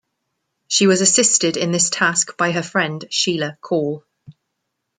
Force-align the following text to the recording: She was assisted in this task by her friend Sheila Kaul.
She 0.67 0.87
was 0.87 1.01
assisted 1.01 1.57
in 1.57 1.71
this 1.71 1.91
task 1.91 2.35
by 2.35 2.53
her 2.53 2.63
friend 2.63 3.05
Sheila 3.11 3.59
Kaul. 3.61 4.01